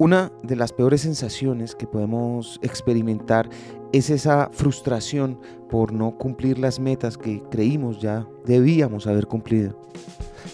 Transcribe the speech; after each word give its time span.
Una 0.00 0.32
de 0.42 0.56
las 0.56 0.72
peores 0.72 1.02
sensaciones 1.02 1.74
que 1.74 1.86
podemos 1.86 2.58
experimentar 2.62 3.50
es 3.92 4.08
esa 4.08 4.48
frustración 4.50 5.38
por 5.68 5.92
no 5.92 6.16
cumplir 6.16 6.58
las 6.58 6.80
metas 6.80 7.18
que 7.18 7.42
creímos 7.50 8.00
ya 8.00 8.26
debíamos 8.46 9.06
haber 9.06 9.26
cumplido. 9.26 9.78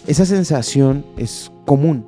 Esa 0.05 0.25
sensación 0.25 1.05
es 1.15 1.49
común 1.65 2.05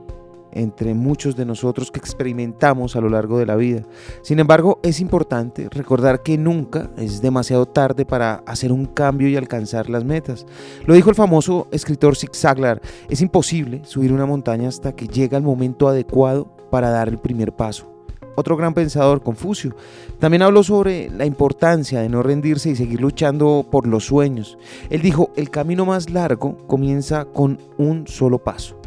entre 0.51 0.93
muchos 0.93 1.37
de 1.37 1.45
nosotros 1.45 1.91
que 1.91 1.99
experimentamos 2.01 2.97
a 2.97 2.99
lo 2.99 3.07
largo 3.07 3.39
de 3.39 3.45
la 3.45 3.55
vida. 3.55 3.85
Sin 4.21 4.39
embargo, 4.39 4.81
es 4.83 4.99
importante 4.99 5.69
recordar 5.69 6.23
que 6.23 6.37
nunca 6.37 6.91
es 6.97 7.21
demasiado 7.21 7.67
tarde 7.67 8.05
para 8.05 8.43
hacer 8.47 8.73
un 8.73 8.85
cambio 8.85 9.29
y 9.29 9.37
alcanzar 9.37 9.89
las 9.89 10.03
metas. 10.03 10.45
Lo 10.85 10.93
dijo 10.93 11.09
el 11.09 11.15
famoso 11.15 11.69
escritor 11.71 12.17
Zig 12.17 12.35
Ziglar, 12.35 12.81
es 13.09 13.21
imposible 13.21 13.79
subir 13.85 14.11
una 14.11 14.25
montaña 14.25 14.67
hasta 14.67 14.93
que 14.93 15.07
llega 15.07 15.37
el 15.37 15.43
momento 15.43 15.87
adecuado 15.87 16.58
para 16.69 16.89
dar 16.89 17.09
el 17.09 17.17
primer 17.17 17.53
paso. 17.53 17.99
Otro 18.35 18.55
gran 18.55 18.73
pensador, 18.73 19.21
Confucio, 19.21 19.75
también 20.17 20.43
habló 20.43 20.63
sobre 20.63 21.09
la 21.09 21.25
importancia 21.25 21.99
de 21.99 22.07
no 22.07 22.23
rendirse 22.23 22.69
y 22.69 22.75
seguir 22.75 23.01
luchando 23.01 23.65
por 23.69 23.85
los 23.85 24.05
sueños. 24.05 24.57
Él 24.89 25.01
dijo, 25.01 25.31
el 25.35 25.49
camino 25.49 25.85
más 25.85 26.09
largo 26.09 26.55
comienza 26.67 27.25
con 27.25 27.59
un 27.77 28.07
solo 28.07 28.39
paso. 28.39 28.79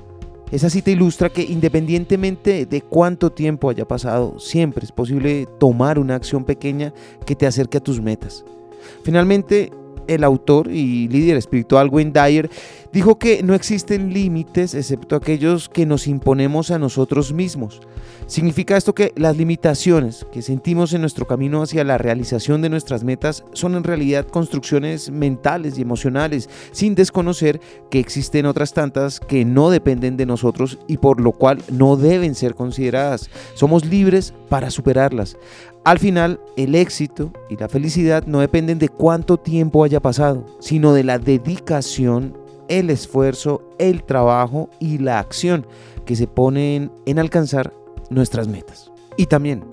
Esa 0.51 0.71
cita 0.71 0.91
ilustra 0.91 1.30
que 1.30 1.43
independientemente 1.43 2.66
de 2.66 2.83
cuánto 2.83 3.33
tiempo 3.33 3.71
haya 3.71 3.87
pasado, 3.87 4.38
siempre 4.38 4.85
es 4.85 4.93
posible 4.93 5.46
tomar 5.59 5.99
una 5.99 6.15
acción 6.15 6.45
pequeña 6.45 6.93
que 7.27 7.37
te 7.37 7.46
acerque 7.46 7.79
a 7.79 7.83
tus 7.83 8.01
metas. 8.01 8.45
Finalmente, 9.02 9.71
el 10.09 10.24
autor 10.24 10.70
y 10.70 11.09
líder 11.09 11.37
espiritual 11.37 11.88
Wayne 11.88 12.12
Dyer 12.12 12.51
dijo 12.93 13.19
que 13.19 13.43
no 13.43 13.55
existen 13.55 14.12
límites 14.12 14.74
excepto 14.74 15.16
aquellos 15.16 15.69
que 15.69 15.87
nos 15.87 16.06
imponemos 16.06 16.70
a 16.70 16.79
nosotros 16.79 17.33
mismos. 17.33 17.80
Significa 18.27 18.77
esto 18.77 18.95
que 18.95 19.12
las 19.16 19.37
limitaciones 19.37 20.27
que 20.33 20.43
sentimos 20.43 20.93
en 20.93 21.01
nuestro 21.01 21.27
camino 21.27 21.62
hacia 21.62 21.85
la 21.85 21.99
realización 21.99 22.62
de 22.62 22.68
nuestras 22.68 23.04
metas 23.04 23.45
son 23.52 23.74
en 23.74 23.85
realidad 23.85 24.27
construcciones 24.27 25.10
mentales 25.10 25.79
y 25.79 25.82
emocionales, 25.82 26.49
sin 26.71 26.95
desconocer 26.95 27.60
que 27.90 27.99
existen 27.99 28.46
otras 28.46 28.73
tantas 28.73 29.21
que 29.21 29.45
no 29.45 29.71
dependen 29.71 30.16
de 30.16 30.27
nosotros 30.27 30.79
y 30.87 30.99
por 30.99 31.21
lo 31.21 31.32
cual 31.32 31.62
no 31.71 31.96
deben 31.96 32.34
ser 32.34 32.55
consideradas. 32.55 33.30
Somos 33.55 33.84
libres 33.84 34.34
para 34.49 34.71
superarlas. 34.71 35.37
Al 35.85 35.99
final, 35.99 36.41
el 36.57 36.77
éxito 36.77 37.33
y 37.51 37.57
la 37.57 37.69
felicidad 37.69 38.25
no 38.27 38.38
dependen 38.38 38.79
de 38.79 38.88
cuánto 38.88 39.37
tiempo 39.37 39.83
haya 39.83 39.99
pasado, 39.99 40.47
sino 40.61 40.93
de 40.93 41.02
la 41.02 41.19
dedicación, 41.19 42.39
el 42.69 42.89
esfuerzo, 42.89 43.69
el 43.80 44.05
trabajo 44.05 44.71
y 44.79 44.99
la 44.99 45.19
acción 45.19 45.66
que 46.07 46.15
se 46.15 46.29
ponen 46.29 46.93
en 47.05 47.19
alcanzar 47.19 47.73
nuestras 48.11 48.47
metas. 48.47 48.93
Y 49.16 49.27
también 49.27 49.65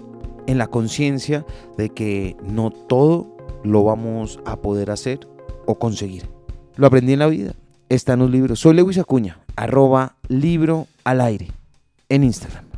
en 0.48 0.58
la 0.58 0.66
conciencia 0.66 1.46
de 1.78 1.90
que 1.90 2.36
no 2.44 2.72
todo 2.72 3.38
lo 3.64 3.84
vamos 3.84 4.40
a 4.46 4.56
poder 4.56 4.90
hacer 4.90 5.28
o 5.68 5.78
conseguir. 5.78 6.28
Lo 6.76 6.88
aprendí 6.88 7.14
en 7.14 7.20
la 7.20 7.28
vida. 7.28 7.54
Está 7.88 8.14
en 8.14 8.20
los 8.20 8.32
libros. 8.32 8.60
Soy 8.60 8.74
Lewis 8.74 8.98
Acuña, 8.98 9.40
arroba 9.56 10.16
libro 10.28 10.88
al 11.04 11.22
aire 11.22 11.52
en 12.08 12.24
Instagram. 12.24 12.69